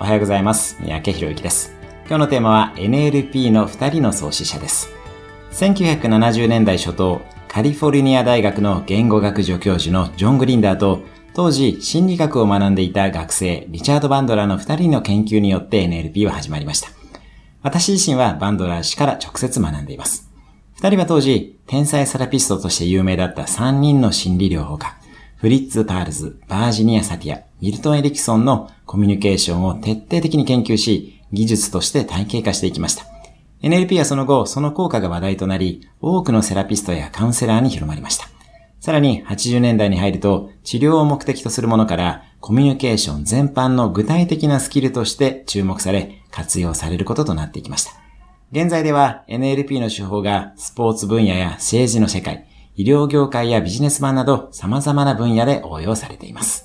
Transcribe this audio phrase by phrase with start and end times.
[0.00, 0.78] おはようございます。
[0.80, 1.74] 三宅博之です。
[2.06, 4.88] 今日のテーマは NLP の2人の創始者です。
[5.52, 11.02] 1970年代初頭、カリフォルニア大学の言語学助教授のジョン・グリンダーと、
[11.34, 16.88] 当時心理学を学んでいた学生、リチャード・バンドラーの2人の研究によって NLP は始まりました。
[17.60, 20.30] 私自身はバンドラー氏から直接学んでいます。
[20.80, 24.96] 2人は当時、天才セラピストとして有名だった3人の心理療法家、
[25.40, 33.06] フリッツ・パールズ、バージニア・サティア、ミルトン・エリキソンのコミュニケーションを徹底的に研究し、技術として体系化していきました。
[33.62, 38.28] NLP はその後、その効果が話題となり、多くのセラピストやカウンセラーに広まりました。
[38.80, 47.92] さらに80年代に入ると、治療を目的とするものから、コミュニケーション全般の具体的なスキルとして注目され、活用されることとなっていきました。
[48.52, 52.46] 現在では NLP の手法がスポーツ分野や政治の世界、
[52.80, 56.59] 医療業界やビジネスマンなど様々な分野で応用されています。